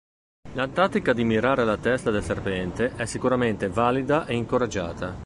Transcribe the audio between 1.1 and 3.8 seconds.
di mirare alla testa del serpente è sicuramente